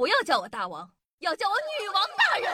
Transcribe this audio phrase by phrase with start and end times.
[0.00, 2.50] 不要叫我大王，要叫我女王大人。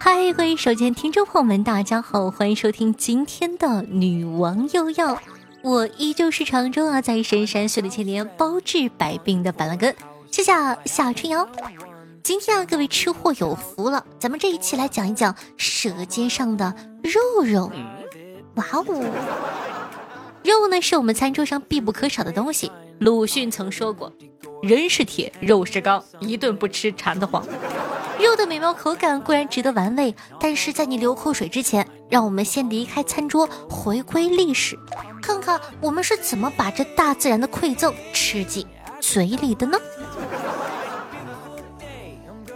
[0.00, 5.16] 嗨，各位手机听众朋友们，大家好，欢迎收听今天的女王又要。
[5.62, 9.94] 我依旧是常州啊，在深山修炼千年，包治百病的板蓝根。
[10.32, 10.50] 谢谢
[10.86, 11.48] 夏春瑶。
[12.24, 16.74] 今天啊，各位吃货有福了，咱们这一期来讲一讲舌尖上的
[17.04, 17.70] 肉肉。
[18.54, 18.84] 哇哦，
[20.42, 22.70] 肉呢是我们餐桌上必不可少的东西。
[22.98, 24.12] 鲁迅曾说过
[24.62, 27.44] ：“人是铁，肉是钢，一顿不吃馋得慌。”
[28.20, 34.78] 肉的美妙口感固然值得玩味，但是在你流口水之前，让我们先离开餐桌，回归历史，
[35.22, 38.66] 看看我们是怎么把这大自然的馈赠吃进
[39.00, 39.78] 嘴里的呢？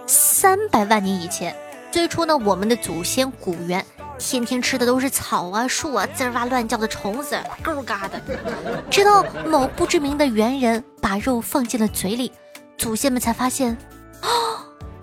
[0.06, 1.56] 三百万年以前，
[1.90, 3.82] 最初呢，我们的祖先古猿
[4.18, 8.20] 天天吃的都是草啊、树啊、滋哇乱叫的虫子，够嘎的。
[8.90, 12.32] 直到某不知名的猿人把肉放进了嘴里，
[12.78, 13.76] 祖先们才发现。
[14.20, 14.28] 啊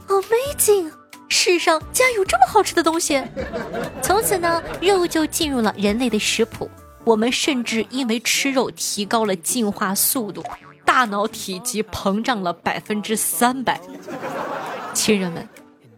[0.07, 0.91] Amazing！
[1.29, 3.23] 世上竟然有这么好吃的东西。
[4.01, 6.69] 从此呢，肉就进入了人类的食谱。
[7.03, 10.43] 我们甚至因为吃肉提高了进化速度，
[10.85, 13.79] 大脑体积膨胀了百分之三百。
[14.93, 15.47] 亲人们，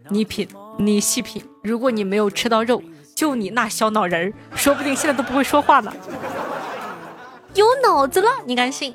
[0.08, 1.42] 你品，你细品。
[1.62, 2.80] 如果你没有吃到肉，
[3.14, 5.92] 就你那小脑仁儿，说不定现在都不会说话呢。
[7.54, 8.94] 有脑子了，你敢信？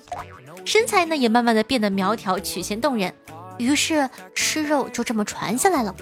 [0.66, 3.14] 身材呢，也慢慢的变得苗条，曲线动人。
[3.58, 5.96] 于是吃肉就这么传下来了。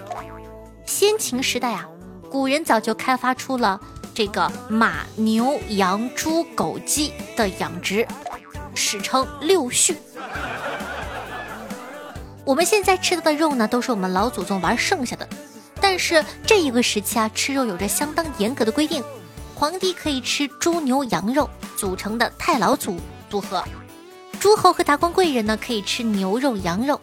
[0.84, 1.86] 先秦时代啊，
[2.30, 3.80] 古人早就开发出了
[4.14, 8.06] 这个马、牛、羊、猪、狗、鸡的养殖，
[8.74, 9.94] 史称六畜。
[12.44, 15.28] 我们现在吃到的肉呢，都是我们老祖宗玩剩下的。
[15.90, 19.02] 但是这一个时期啊，吃肉有着相当严格的规定，
[19.54, 23.00] 皇帝可以吃猪、牛、羊肉组成的太老组
[23.30, 23.64] 组合，
[24.38, 27.00] 诸侯和达官贵人呢可以吃牛肉、羊肉。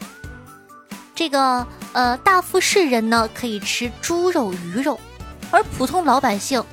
[1.15, 4.99] 这个呃，大富士人呢可以吃猪肉、鱼肉，
[5.49, 6.63] 而普通老百姓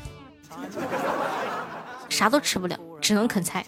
[2.10, 3.64] 啥都吃不了，只能啃菜。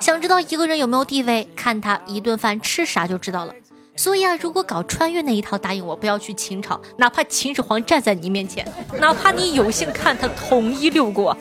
[0.00, 3.52] 想知道一个人有没有地位，看他一顿饭吃啥就知道了。
[4.00, 8.66] 所以啊，如果搞穿越那一套，答应我不要去秦朝，哪怕秦始皇站在你面前，
[8.98, 11.36] 哪怕你有幸看他统一六国，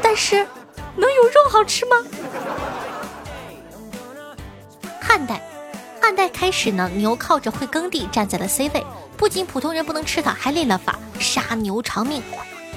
[0.00, 0.36] 但是
[0.96, 1.96] 能有肉好吃吗？
[5.02, 5.42] 汉代。
[6.00, 8.82] 汉代开始呢，牛靠着会耕地站在了 C 位，
[9.18, 12.22] 不仅普通人不能吃它，还立了法杀牛偿命。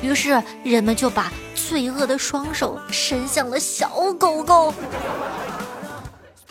[0.01, 3.89] 于是人们就把罪恶的双手伸向了小
[4.19, 4.73] 狗狗。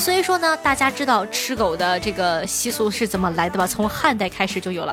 [0.02, 3.64] 所以说呢，大家知道吃狗的这个习俗是怎么来的吧？
[3.68, 4.92] 从汉代开始就有了，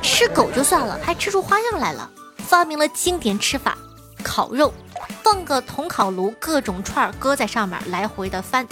[0.00, 2.08] 吃狗就算了，还吃出花样来了，
[2.38, 3.76] 发明了经典吃法：
[4.22, 4.72] 烤肉，
[5.24, 8.64] 放个铜烤炉，各种串儿搁在上面，来回的翻。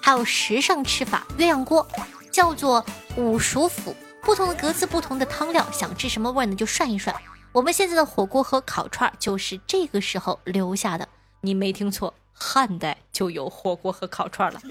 [0.00, 1.84] 还有时尚吃法鸳鸯锅，
[2.30, 2.86] 叫做
[3.16, 3.92] 五熟府，
[4.22, 7.12] 不同的格子，不同的汤料，想吃什么味呢就涮一涮。
[7.50, 11.08] 我们现在的火锅和烤串就是这个时候留下的。
[11.40, 14.60] 你没听错，汉代就有火锅和烤串了。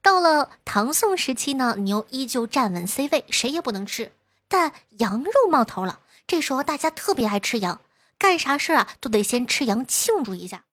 [0.00, 4.12] 到了唐宋时期呢，牛依旧站稳 C 位，谁也不能吃，
[4.48, 6.00] 但羊肉冒头了。
[6.26, 7.80] 这时候大家特别爱吃羊，
[8.18, 10.64] 干啥事啊都得先吃羊庆祝一下。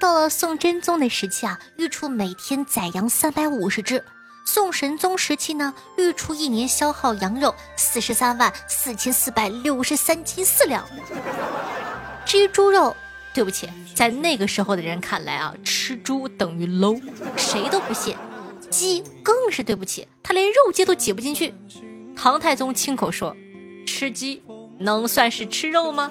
[0.00, 3.98] 到了宋真宗的时期啊，御厨每天宰羊三百五十只；
[4.44, 10.84] 宋神宗时期呢，御厨一年消耗羊肉四十三万四千四百六十三斤四两。
[12.24, 12.96] 至于猪肉，
[13.34, 17.00] 对不起，在那个时候的人看来啊，吃猪等于 low，
[17.36, 18.16] 谁都不信。
[18.70, 21.52] 鸡更是对不起，他连肉鸡都挤不进去。
[22.16, 23.36] 唐太宗亲口说
[23.86, 24.42] ：“吃鸡
[24.78, 26.10] 能算是吃肉吗？”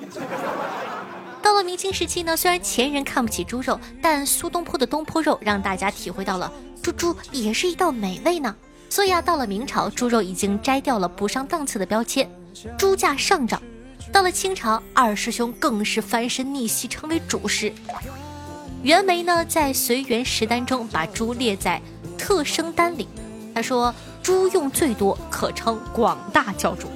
[1.42, 6.52] 到了明清时期呢，虽然前人看不起猪肉，但苏东坡的东坡肉让大家体会到了
[6.84, 8.56] 猪猪也是一道美味呢。
[8.90, 12.30] 所以啊，到了明朝，猪肉已经摘掉了不上档次的标签，
[12.78, 13.60] 猪价上涨。
[14.12, 17.72] 到了清朝，二师兄更是翻身逆袭，成为主师。
[18.84, 21.82] 袁枚呢，在《随园食单》中把猪列在
[22.18, 23.08] 特生单里，
[23.56, 26.88] 他说猪用最多，可称广大教主，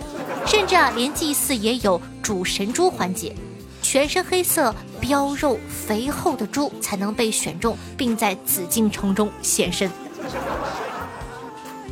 [0.46, 3.34] 甚至啊，连祭祀也有主神猪环节。
[3.82, 9.90] 全身黑色、膘肉肥厚的猪才能被选中，并在紫禁城中现身。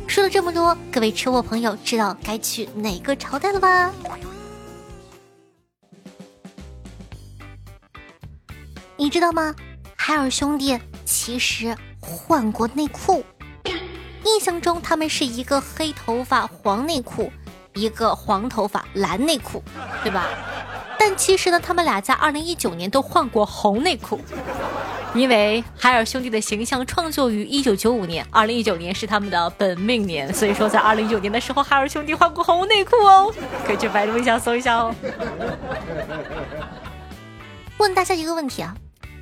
[0.06, 3.92] 说了这么多，各位吃货朋友知道该去哪个朝代了吧？
[9.04, 9.54] 你知道吗？
[9.96, 13.22] 海尔兄弟其实换过内裤，
[14.24, 17.30] 印象中他们是一个黑头发黄内裤，
[17.74, 19.62] 一个黄头发蓝内裤，
[20.02, 20.26] 对吧？
[20.98, 24.18] 但其实呢，他们俩在二零一九年都换过红内裤。
[25.12, 33.30] 因为海尔兄弟的形象创作于一九九五年，二零一九年是他们的本命年，所以说在二零一九年的时候，海尔兄弟换过红内裤哦，
[33.66, 34.94] 可以去百度一下搜一下哦。
[37.76, 38.74] 问大家一个问题啊，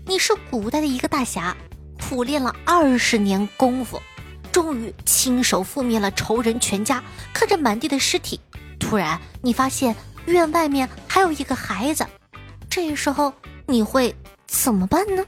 [0.05, 1.57] 你是古代的一个大侠，
[2.01, 4.03] 苦练了二十年功夫，
[4.51, 7.03] 终于亲手覆灭了仇人全家，
[7.33, 8.41] 看着满地的尸体，
[8.81, 9.95] 突然你发现
[10.27, 12.05] 院外面还有一个孩子，
[12.69, 13.33] 这时候
[13.67, 14.15] 你会
[14.49, 15.25] 怎么办呢？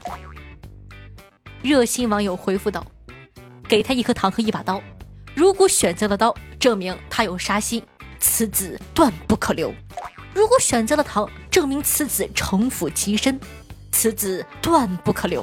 [1.61, 2.85] 热心网友回复道
[3.67, 4.81] ：“给他一颗糖和一把刀，
[5.33, 7.81] 如果选择了刀，证明他有杀心，
[8.19, 9.73] 此子断不可留；
[10.33, 13.39] 如果选择了糖，证明此子城府极深，
[13.97, 15.41] 此子断不可留；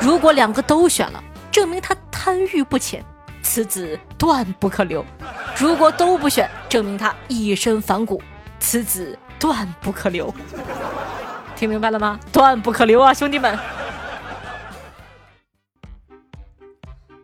[0.00, 1.22] 如果两个都选了，
[1.52, 3.04] 证明他贪欲不浅，
[3.40, 5.04] 此子断不可留；
[5.56, 8.20] 如果都不选，证明他一身反骨，
[8.58, 10.34] 此子断不可留。
[11.54, 12.18] 听明白了吗？
[12.32, 13.56] 断不可留啊，兄弟们！”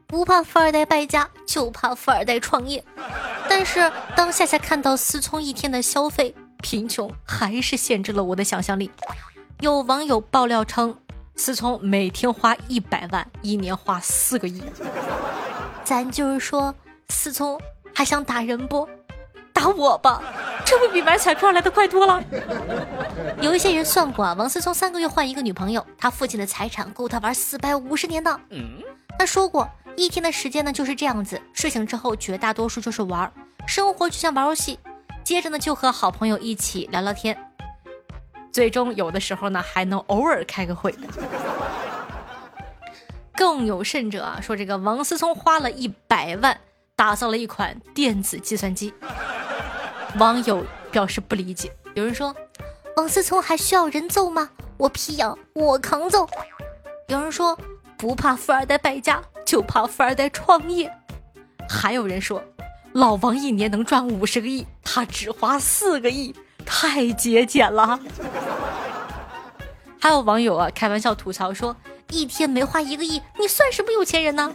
[0.06, 2.84] 不怕富二代败家，就怕富二代创业。
[3.48, 8.88] 但是当夏夏看到思聪一天的消费，贫穷还是限制了我的想象力。
[9.60, 10.96] 有网友爆料称，
[11.36, 14.62] 思聪每天花一百万，一年花四个亿。
[15.84, 16.74] 咱就是说，
[17.08, 17.58] 思聪
[17.94, 18.88] 还想打人不？
[19.52, 20.22] 打我吧，
[20.64, 22.22] 这不比买彩票来的快多了。
[23.40, 28.40] 有一些人算过啊，王思聪三个月换一个女朋友，他父亲的财产够他玩四百五十年的。
[29.18, 29.68] 他说过。
[29.96, 33.32] 一天的时间呢就是这样子，睡醒之后绝大多数就是玩，
[33.64, 34.76] 生活就像玩游戏，
[35.22, 37.38] 接着呢就和好朋友一起聊聊天，
[38.54, 41.08] 最终有的时候呢还能偶尔开个会的。
[43.34, 46.60] 更有甚者啊，说这个王思聪花了一百万
[46.94, 48.94] 打造了一款电子计算机，
[50.20, 51.72] 网友表示不理解。
[51.94, 52.32] 有人说，
[52.96, 54.50] 王思聪还需要人揍吗？
[54.76, 56.28] 我皮痒，我扛揍。
[57.08, 57.58] 有人说，
[57.98, 59.20] 不怕富二代败家。
[59.44, 60.90] 就怕富二代创业，
[61.68, 62.42] 还有人说
[62.92, 66.34] 老王一年能赚五十个亿，他只花四个亿，
[66.66, 67.98] 太节俭了。
[70.00, 71.76] 还有网友啊开玩笑吐槽说，
[72.10, 74.52] 一天没花一个亿，你算什么有钱人呢？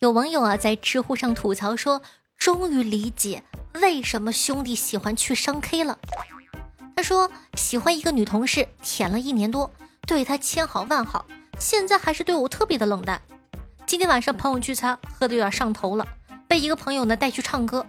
[0.00, 2.02] 有网友啊在知乎上吐槽说，
[2.36, 3.42] 终于理解。
[3.74, 5.98] 为什么兄弟喜欢去商 K 了？
[6.96, 9.70] 他说喜欢一个女同事，舔了一年多，
[10.06, 11.26] 对她千好万好，
[11.60, 13.20] 现在还是对我特别的冷淡。
[13.88, 16.06] 今天晚上朋友聚餐，喝的有点上头了，
[16.46, 17.86] 被一个朋友呢带去唱歌，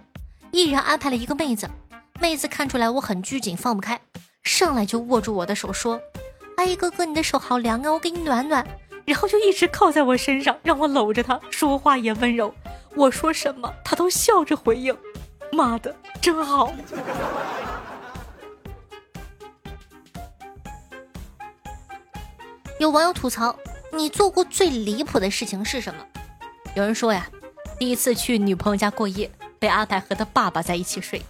[0.50, 1.68] 一人安排了一个妹子。
[2.18, 4.00] 妹子看出来我很拘谨，放不开，
[4.42, 6.00] 上来就握住我的手说
[6.56, 8.66] ：“阿姨，哥哥，你的手好凉啊，我给你暖暖。”
[9.04, 12.54] 然后就一直靠在我身上，让我搂着她，说话也温柔。
[12.96, 14.96] 我说什么，她都笑着回应。
[15.52, 16.72] 妈的，真好！
[22.80, 23.54] 有网友吐槽
[23.92, 26.06] ：“你做过最离谱的事情是什么？”
[26.76, 27.28] 有人说呀，
[27.78, 31.22] 第一次去女朋友家过夜，被安排和他爸爸在一起睡，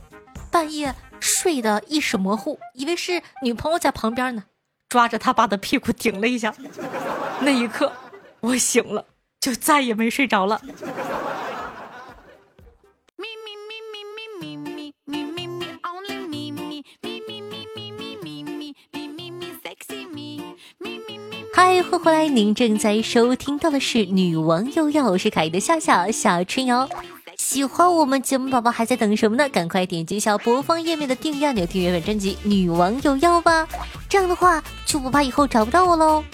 [0.50, 4.44] 半夜睡得意识模糊，以为是女朋友在旁边呢，
[4.88, 6.54] 抓着他爸的屁股顶了一下，
[7.40, 7.92] 那一刻
[8.40, 9.06] 我醒了，
[9.40, 10.60] 就再也没睡着了。
[13.16, 14.69] 咪咪咪咪咪咪咪
[21.62, 22.26] 嗨，欢迎回来！
[22.26, 26.88] 您正在收听到的是《女王又要》，我是凯的笑笑小春瑶。
[27.36, 29.46] 喜欢我们节目宝宝还在等什么呢？
[29.50, 33.68] 赶快点击一下播放页面的订阅按钮，订阅本专辑《女王又要》吧。
[34.08, 36.24] 这样的话就不怕以后找不到我喽。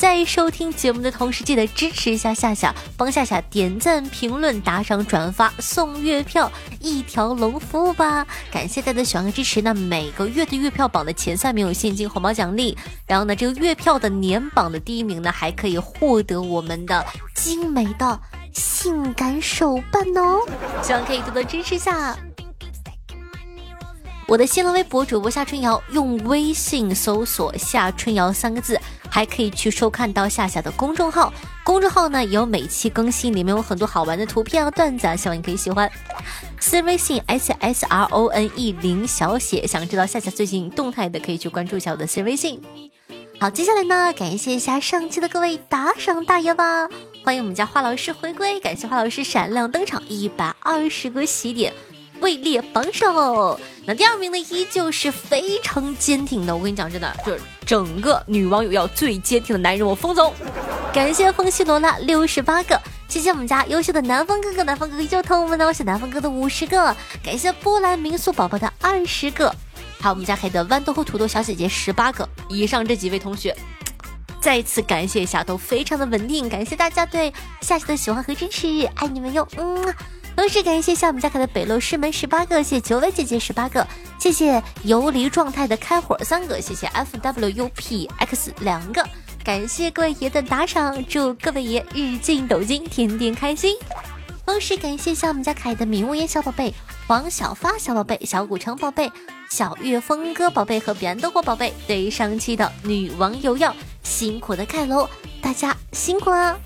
[0.00, 8.26] 在收听节目的同时，记得支持一下夏夏，帮夏夏点赞、评论、打赏、转发、送月票，一条龙服务吧！
[8.50, 9.60] 感谢大家的喜欢和支持。
[9.60, 17.04] 那每个月的月票榜的前三名有现金红包奖励，然后呢，这个月票的年榜的第一名呢，还可以获得我们的
[17.34, 18.18] 精美的
[18.54, 20.38] 性感手办哦！
[20.80, 22.16] 希望可以多多支持下。
[24.30, 31.32] 我的新浪微博主播夏春瑶，用微信搜索“夏春瑶”三个字，还可以去收看到夏夏的公众号。
[31.64, 35.90] 公众号呢有每期更新，里面有很多好玩的图片啊、段子啊，希望你可以喜欢。
[36.60, 42.62] 私人微信 s s r o n e 零小写，想知道夏夏最近动态的，可以去关注一下我的私人微信。
[43.40, 46.88] 好，接下来呢，感谢一下上期的各位打赏大爷吧，
[47.24, 51.72] 欢迎我们家花老师回归，感谢花老师闪亮登场，一百二十个喜点。
[52.20, 53.58] 位列榜首，
[53.94, 56.54] 第二名呢，依旧是非常坚挺的。
[56.54, 60.32] 我跟你讲，真的就是整个女网友要最坚挺的男人，我风总。
[60.92, 69.54] 感谢风西罗拉六十八个，谢谢我们家优秀的南风哥哥，南风哥哥依旧疼我们的，我是南风哥的五十个，感谢波兰民宿宝宝的二十个，
[70.00, 72.28] 还有我们家黑的豌豆和土豆小姐姐十八个。
[72.48, 73.56] 以上这几位同学，
[74.40, 78.66] 再次感谢一下，都非常的稳定，感谢大家对夏夏的喜欢和支持，
[78.96, 79.94] 爱你们哟，嗯。
[80.40, 83.86] 同时感谢一下我们家凯的北楼师门十八个，谢谢九尾姐姐十八个，
[84.18, 89.06] 谢谢游离状态的开火三个，谢谢 F W U P X 两个。
[89.44, 93.76] 感谢各位爷的打赏，祝各位爷日进斗金，天天开心。
[94.46, 96.72] 同时感谢一下我们家凯的米无言小宝贝、
[97.08, 99.12] 王小发小宝贝、小古城宝贝、
[99.50, 105.06] 小月峰哥宝贝和彼岸灯火宝贝对上期的女王有药辛苦的盖楼，
[105.42, 106.58] 大家辛苦了。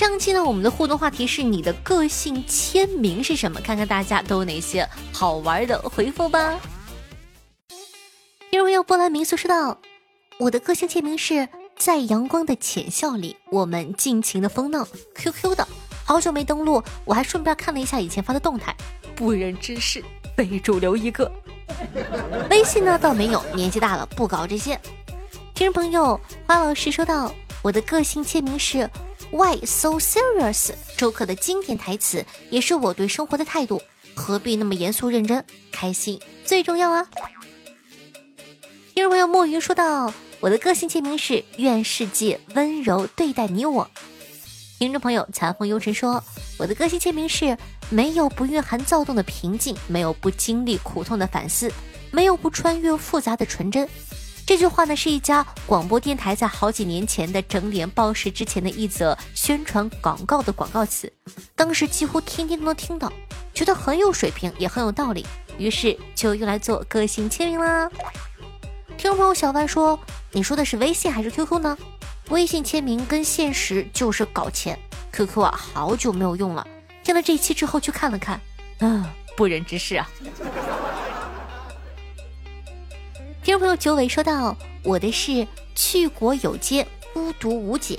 [0.00, 3.60] 上期呢，我们的互动话题是你的个性签名是什么？
[3.60, 6.58] 看看大家都有哪些好玩的回复吧。
[8.48, 9.78] 因为有波兰民宿说道。
[10.38, 14.88] 我的个性签名是在阳光的浅笑里，我们尽情的疯闹。
[15.16, 15.68] QQ 的，
[16.02, 18.74] 好久没登录，我还顺便看了一下以前发的动态，
[19.14, 20.02] 不忍直视，
[20.34, 21.30] 非主流一个。
[22.48, 24.80] 微信呢倒没有，年纪大了不搞这些。
[25.52, 27.30] 听众朋友花老师说到，
[27.60, 28.88] 我的个性签名是
[29.30, 30.70] Why so serious？
[30.96, 33.80] 周克的经典台词，也是我对生活的态度。
[34.14, 35.44] 何必那么严肃认真？
[35.70, 37.06] 开心最重要啊！
[38.94, 40.12] 听众朋友墨鱼说道。
[40.40, 43.90] 我的个性签名是愿世界温柔对待你我。
[44.78, 46.24] 听众朋友残风幽尘说，
[46.58, 47.58] 我的个性签名是
[47.90, 51.70] 没有不蕴含躁动的平静，没有不经历苦痛的反思，
[52.10, 53.86] 没有不穿越复杂的纯真。
[54.50, 61.12] 这句话呢是一家广播电台在好几年前的整点报时之前的一则宣传广告的广告词，
[61.54, 63.12] 当时几乎天天都能听到，
[63.54, 65.24] 觉得很有水平也很有道理，
[65.56, 67.88] 于是就用来做个性签名啦。
[68.98, 69.96] 听众朋友小万说
[70.34, 71.78] ：“你说的是微信还是 QQ 呢？
[72.30, 74.76] 微信签名跟现实就是搞钱
[75.12, 76.66] ，QQ 啊，好久没有用了。
[77.04, 78.40] 听了这期之后去看了看，
[78.80, 80.10] 嗯，不忍直视啊。”
[83.42, 84.54] 听众朋友九尾说道
[84.84, 87.98] ：“我的是去国有街，孤独无解。”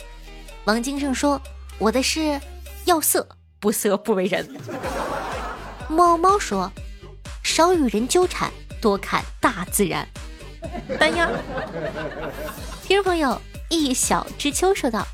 [0.65, 1.41] 王金胜说
[1.79, 2.39] ：“我的是
[2.86, 3.27] 要色
[3.60, 4.48] 不色不为人。”
[5.89, 6.71] 猫猫说
[7.41, 10.07] ：“少与人纠缠，多看大自然。”
[11.00, 11.27] 丹丫，
[12.83, 15.05] 听众朋友一小知秋说道：“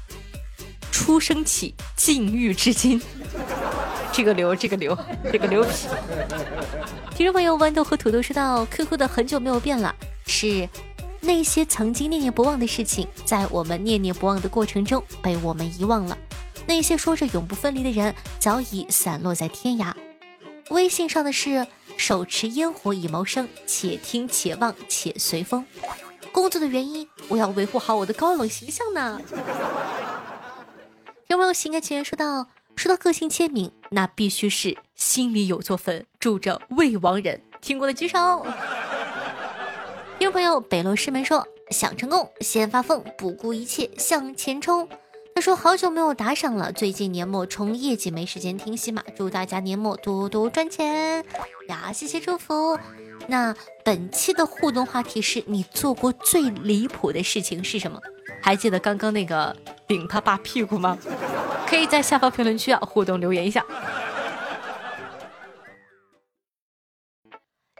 [0.92, 3.02] 出生起禁欲至今，
[4.12, 4.98] 这个流，这个流，
[5.32, 5.88] 这个流皮。”
[7.16, 9.96] 听众朋友豌豆和土豆说道：“QQ 的很久没有变了，
[10.28, 10.70] 是
[11.22, 16.16] 那些曾经念念不忘的事情，在我们念念不忘的过程中被我们遗忘了。
[16.68, 19.94] 那些说着永不分离的人，早已散落在天涯。”
[20.70, 21.66] 微信上的是。
[21.98, 25.66] 手持烟火以谋生，且听且望且随风。
[26.32, 29.20] 工作的原因，我要维护好我的高冷形象呢。
[31.26, 37.42] 有没有心甘情愿说到说到个性签名，那必须是心里有座坟，住着未亡人。
[37.62, 38.46] 听过的举手。
[40.20, 44.90] 听众朋友，北落师门说想成功，先发疯，不顾一切向前冲。
[45.36, 51.24] 他说好久没有打赏了，最近年末冲业绩没时间听喜马，祝大家年末多多赚钱
[51.68, 51.94] 呀！
[51.94, 52.80] 谢谢祝福。
[53.28, 53.56] 那
[53.86, 58.02] 本期的互动话题是你做过最离谱的事情是什么？
[58.42, 59.56] 还记得刚刚那个
[59.88, 60.98] 顶他爸屁股吗？
[61.68, 63.64] 可以在下方评论区啊互动留言一下。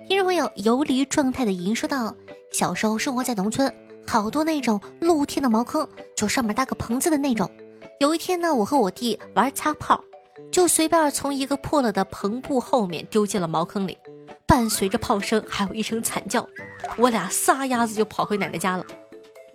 [0.08, 2.16] 听众朋友游离状态的莹说道：
[2.54, 3.72] 小时候生活在农村。
[4.08, 5.86] 好多那种露天的茅坑，
[6.16, 7.52] 就上面搭个棚子的那种。
[8.00, 10.02] 有一天呢，我和我弟玩擦炮，
[10.50, 13.98] 就随便从一个破了的棚布后面丢进了茅坑里，
[14.46, 16.48] 伴随着炮声，还有一声惨叫，
[16.96, 18.86] 我俩撒丫子就跑回奶奶家了。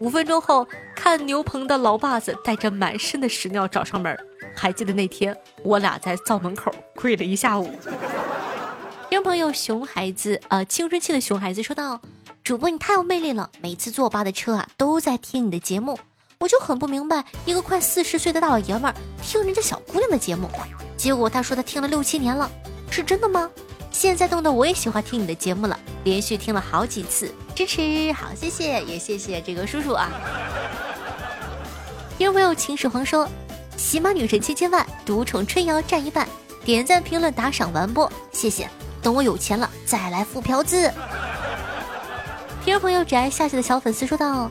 [0.00, 4.14] 五分钟后，看牛棚的老爸子带着满身的屎尿找上门。
[4.54, 7.70] 还记得那天，我俩在灶门口跪了一下午。
[9.12, 12.00] 听朋友熊孩子，呃，青春期的熊孩子说道。
[12.42, 15.98] 主播你太有魅力了，每次坐我爸的车啊，都在听你的节目，
[16.38, 20.48] 我就很不明白，一个快四十岁的大老爷们儿听人家小姑娘的节目，
[20.96, 22.50] 结果他说他听了六七年了，
[22.90, 23.50] 是真的吗？
[23.90, 30.08] 现在弄得我也喜欢听你的节目了，连续听了好几次，支持好，谢谢，也谢谢这个叔叔啊。
[32.16, 33.28] 听众朋友秦始皇说，
[33.76, 36.26] 喜马女神千千万，独宠春瑶占一半，
[36.64, 38.66] 点赞评论打赏完播，谢谢，
[39.02, 40.90] 等我有钱了再来付嫖资。
[42.64, 44.48] 听众朋友只爱夏夏的小粉丝说道：“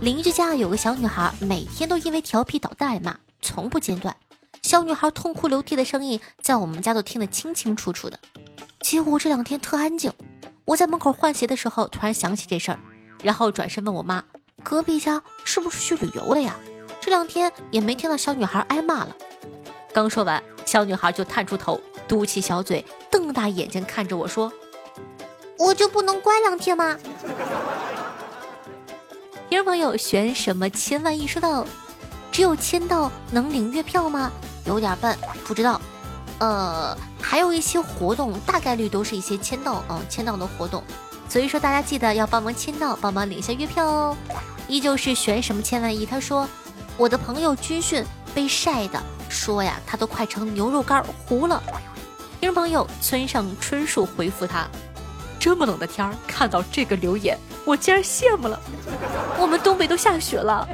[0.00, 4.14] 邻居家有个小女孩，每天都因为调皮捣蛋挨骂，从不间断。
[4.62, 8.20] 小女孩痛哭流涕的声音，在我们家都听得清清楚楚的。
[8.80, 10.12] 结果这两天特安静。
[10.66, 12.78] 我在门口换鞋的时候，突然想起这事儿，
[13.24, 14.22] 然后转身问我妈：
[14.62, 16.54] 隔壁家是不是去旅游了呀？
[17.00, 19.16] 这两天也没听到小女孩挨骂了。
[19.92, 24.52] 刚说完，小女孩就探出头，嘟起小嘴，瞪大眼睛看着我说
[25.58, 26.96] ：“我就不能乖两天吗？”
[29.50, 31.66] 听众朋友选什么千万亿说道
[32.30, 34.30] ：“只有签到能领月票吗？
[34.64, 35.80] 有点笨，不知道。
[36.38, 40.84] 呃，还有一些活动，大概率都是一些签到啊，签到的活动。
[41.28, 44.16] 所以说大家记得要帮忙签到，帮忙领一下月票哦。
[44.68, 46.06] 依旧是选什么千万亿？
[46.06, 46.48] 他说，
[46.96, 51.62] 我的朋友军训被晒的，说呀，他都快成牛肉干糊了。
[52.40, 54.68] 听众朋友村上春树回复他：
[55.38, 58.60] 这么冷的天儿，看到这个留言，我竟然羡慕了。
[59.38, 60.68] 我们东北都下雪了。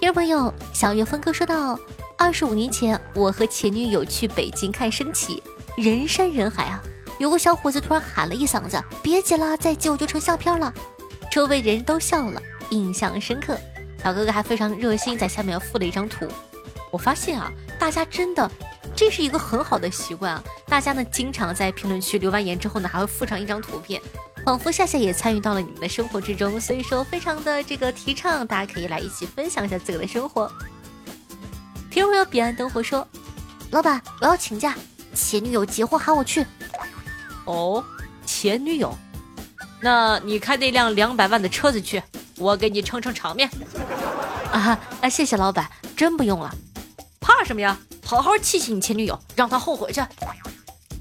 [0.00, 1.78] 听众朋友小月峰哥说道：
[2.18, 5.42] 二十五年前，我和前女友去北京看升旗，
[5.76, 6.82] 人山人海啊。
[7.18, 10.72] 有个小伙子突然喊了一嗓子：“别挤了，再挤我就成相片了。”
[11.30, 13.56] 周围人都笑了，印象深刻。
[14.04, 16.28] 小哥哥还非常热心，在下面附了一张图。
[16.90, 18.50] 我发现啊，大家真的，
[18.94, 20.44] 这是一个很好的习惯啊。
[20.66, 24.02] 大家呢，经常在评论区留完言之后呢，还会附上一张图片，
[24.44, 26.60] 仿佛夏夏也参与到了你们的生活之中。
[26.60, 30.52] 所以说，非常的这个提倡，大家可以来一起分享一下自己的生活。
[31.90, 33.08] 听众朋友彼岸灯火说
[33.72, 34.76] ：“老板，我要请假，
[35.14, 36.44] 前女友结婚喊我去。”
[37.46, 37.82] 哦，
[38.26, 38.94] 前女友，
[39.80, 42.02] 那你开那辆两百万的车子去，
[42.44, 43.48] 我给你撑撑场面。
[44.52, 46.54] 啊啊，谢谢老板，真不用了。
[47.18, 47.78] 怕什么呀？
[48.04, 50.02] 好好气气你前女友，让她后悔去。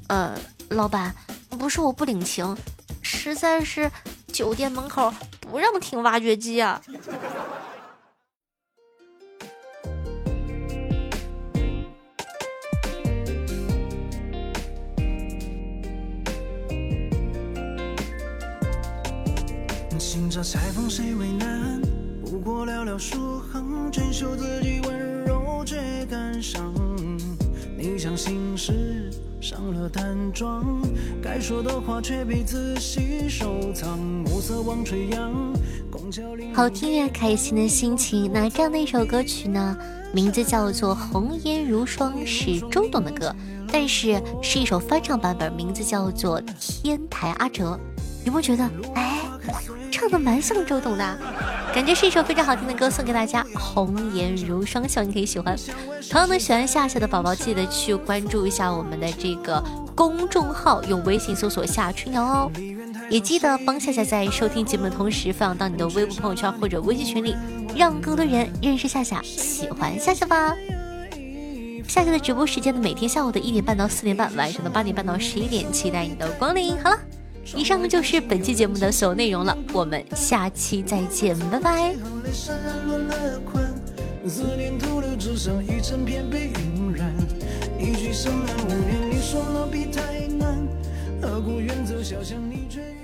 [0.07, 1.13] 呃，老板，
[1.49, 2.55] 不是我不领情，
[3.01, 3.91] 实在是
[4.31, 6.81] 酒店门口不让停挖掘机啊。
[19.99, 21.27] 心着裁缝谁为
[27.85, 30.81] 你将心事上了淡妆，
[31.21, 33.99] 该说的话却被仔细收藏。
[33.99, 35.53] 暮色望垂杨，
[36.53, 38.31] 好听呀，开心的心情。
[38.31, 39.77] 那这样的一首歌曲呢，
[40.13, 43.35] 名字叫做《红颜如霜》，是周董的歌，
[43.69, 47.77] 但是是一首翻唱版本，名字叫做《天台阿哲》。
[48.25, 48.63] 有没有觉得，
[48.95, 49.19] 哎？
[49.91, 51.19] 唱的蛮像周董的，
[51.73, 53.43] 感觉是一首非常好听的歌，送给大家。
[53.55, 55.57] 红颜如霜，希望你可以喜欢。
[56.07, 59.59] 同样的，喜欢夏夏的宝宝，记得去关注一下我们的这个
[59.95, 62.51] 公众号，用微信搜索夏春瑶哦。
[63.09, 67.35] 也记得帮夏夏在收听节目的同时，分享到你的微博朋友圈或者微信群里，
[67.75, 70.55] 让更多人认识夏夏，喜欢夏夏吧。
[71.87, 76.79] 夏夏的直播时间呢，每天下午的一点半到四点半，晚上的八点半到十一点，期待你的光临。
[76.83, 76.99] 好了。
[77.55, 81.95] 以上就是本期节目的所有内容了，我们下期再见，拜拜。
[84.25, 87.13] 思念徒留纸上一整片被晕染，
[87.77, 90.65] 一句深暗无言，你说落笔太难，
[91.21, 93.02] 何故远走小巷，你却。